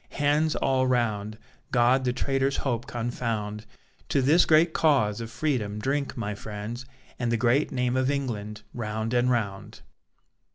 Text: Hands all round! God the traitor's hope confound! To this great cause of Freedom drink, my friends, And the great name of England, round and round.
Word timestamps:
Hands 0.13 0.55
all 0.55 0.87
round! 0.87 1.37
God 1.71 2.05
the 2.05 2.11
traitor's 2.11 2.57
hope 2.57 2.87
confound! 2.87 3.67
To 4.09 4.23
this 4.23 4.47
great 4.47 4.73
cause 4.73 5.21
of 5.21 5.29
Freedom 5.29 5.77
drink, 5.77 6.17
my 6.17 6.33
friends, 6.33 6.87
And 7.19 7.31
the 7.31 7.37
great 7.37 7.71
name 7.71 7.95
of 7.95 8.09
England, 8.09 8.63
round 8.73 9.13
and 9.13 9.29
round. 9.29 9.81